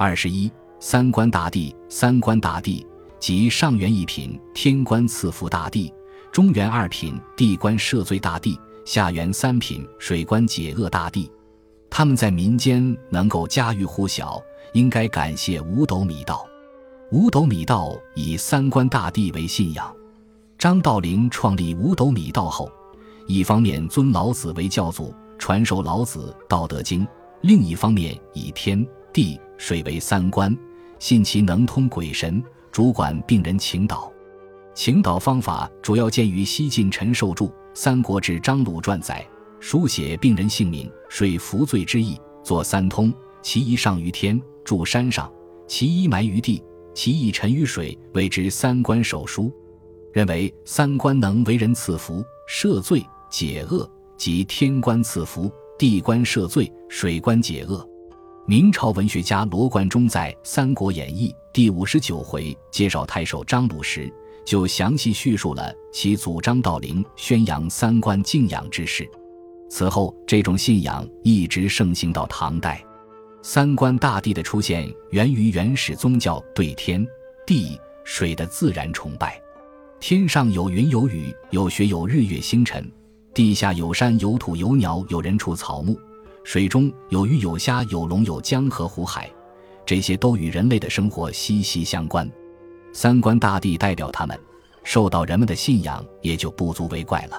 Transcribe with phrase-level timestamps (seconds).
[0.00, 0.48] 二十一，
[0.78, 2.86] 三官大帝，三官大帝
[3.18, 5.92] 即上元一品天官赐福大帝，
[6.30, 11.28] 中元二品地官赦罪大帝，下元三品水官解厄大帝。
[11.90, 14.40] 他们在民间能够家喻户晓，
[14.72, 16.46] 应该感谢五斗米道。
[17.10, 19.92] 五斗米道以三官大帝为信仰。
[20.56, 22.70] 张道陵创立五斗米道后，
[23.26, 27.04] 一方面尊老子为教祖，传授老子《道德经》；
[27.40, 30.56] 另一方面以天地水为三官，
[30.98, 34.10] 信其能通鬼神，主管病人请导。
[34.72, 37.44] 请导方法主要见于西晋陈寿著
[37.74, 39.26] 《三国志·张鲁传》载，
[39.58, 45.28] 书写病人姓名、水服罪之意，作三通：其一上于天，住山上；
[45.66, 46.62] 其一埋于地，
[46.94, 49.52] 其一沉于水，谓之三官手书。
[50.12, 57.86] 认为三官能为人赐福、赦罪、解厄，即天官赐福、地官赦罪、水官解厄。
[58.48, 64.10] 明朝文学家罗贯中在《三国演义》第五十九回介绍太守张鲁时，
[64.42, 69.06] 就详细叙述了其祖张道陵宣扬三观敬仰之事。
[69.68, 72.82] 此后，这种信仰一直盛行到唐代。
[73.42, 77.06] 三观大帝的出现源于原始宗教对天
[77.46, 79.38] 地水的自然崇拜。
[80.00, 82.90] 天上有云有雨有雪有日月星辰，
[83.34, 86.00] 地下有山有土有鸟有人畜草木，
[86.48, 89.30] 水中有鱼有虾有龙有江河湖海，
[89.84, 92.26] 这些都与人类的生活息息相关。
[92.90, 94.40] 三观大帝代表他们，
[94.82, 97.38] 受到人们的信仰也就不足为怪了。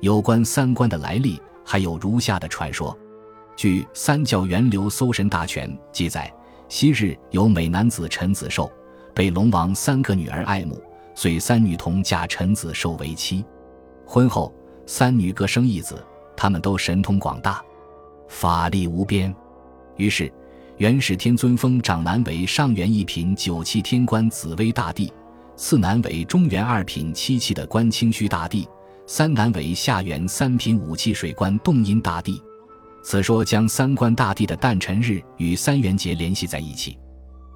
[0.00, 2.96] 有关三观的来历，还有如下的传说：
[3.56, 6.32] 据《三教源流搜神大全》记载，
[6.68, 8.70] 昔日有美男子陈子寿，
[9.12, 10.80] 被龙王三个女儿爱慕。
[11.16, 13.44] 遂三女同嫁陈子寿为妻，
[14.06, 14.54] 婚后
[14.86, 16.00] 三女各生一子，
[16.36, 17.60] 他们都神通广大，
[18.28, 19.34] 法力无边。
[19.96, 20.32] 于是
[20.78, 25.12] 元始天尊封长男为上元一品九气天官紫薇大帝，
[25.56, 28.68] 次男为中元二品七气的官清虚大帝，
[29.06, 32.40] 三男为下元三品五气水官洞阴大帝。
[33.02, 36.98] 此说将三官大帝的诞辰日与三元节联系在一起。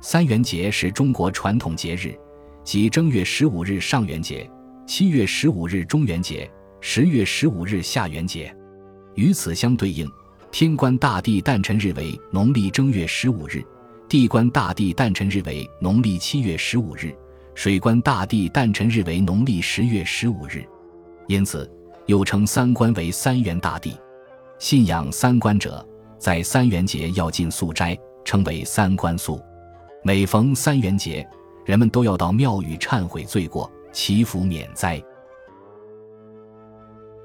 [0.01, 2.15] 三元节是中国传统节日。
[2.63, 4.49] 即正月十五日上元节，
[4.87, 6.49] 七月十五日中元节，
[6.81, 8.55] 十月十五日下元节。
[9.15, 10.09] 与此相对应，
[10.53, 13.63] 天官大帝诞辰日为农历正月十五日，
[14.09, 17.15] 地官大帝诞辰日为农历七月十五日，
[17.55, 20.65] 水官大帝诞辰日为农历十月十五日。
[21.29, 21.71] 因此，
[22.07, 23.97] 又称三官为三元大帝。
[24.59, 25.87] 信仰三官者，
[26.19, 29.41] 在三元节要进素斋，称为三官素。
[30.03, 31.27] 每逢三元节。
[31.67, 35.01] 人们都要到庙宇忏悔罪过，祈福免灾。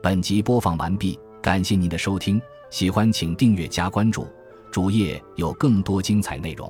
[0.03, 2.39] 本集播放完毕，感谢您的收听，
[2.75, 4.27] 喜欢请订阅加关注，
[4.69, 6.69] 主页有更多精彩内容。